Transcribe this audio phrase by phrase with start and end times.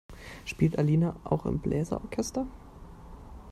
[0.45, 2.47] Spielt Alina auch im Bläser-Orchester?